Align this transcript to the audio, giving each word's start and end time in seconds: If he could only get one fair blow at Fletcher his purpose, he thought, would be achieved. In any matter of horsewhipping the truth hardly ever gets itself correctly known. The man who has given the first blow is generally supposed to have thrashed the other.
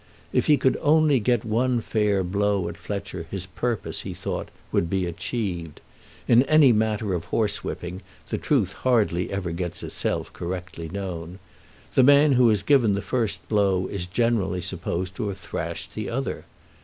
If 0.33 0.47
he 0.47 0.57
could 0.57 0.77
only 0.81 1.19
get 1.19 1.45
one 1.45 1.79
fair 1.79 2.23
blow 2.23 2.67
at 2.67 2.75
Fletcher 2.75 3.27
his 3.29 3.45
purpose, 3.45 4.01
he 4.01 4.15
thought, 4.15 4.49
would 4.71 4.89
be 4.89 5.05
achieved. 5.05 5.79
In 6.27 6.41
any 6.45 6.71
matter 6.73 7.13
of 7.13 7.25
horsewhipping 7.25 8.01
the 8.29 8.39
truth 8.39 8.73
hardly 8.73 9.29
ever 9.29 9.51
gets 9.51 9.83
itself 9.83 10.33
correctly 10.33 10.89
known. 10.89 11.37
The 11.93 12.01
man 12.01 12.31
who 12.31 12.49
has 12.49 12.63
given 12.63 12.95
the 12.95 13.03
first 13.03 13.47
blow 13.47 13.85
is 13.89 14.07
generally 14.07 14.59
supposed 14.61 15.13
to 15.17 15.27
have 15.27 15.37
thrashed 15.37 15.93
the 15.93 16.09
other. 16.09 16.45